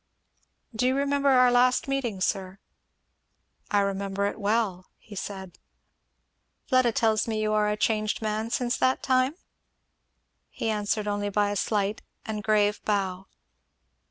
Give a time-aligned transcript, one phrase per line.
[0.75, 2.57] "Do you remember our last meeting, sir?"
[3.69, 5.59] "I remember it well," he said.
[6.65, 9.35] "Fleda tells me you are a changed man since that time?"
[10.49, 13.27] He answered only by a slight and grave bow.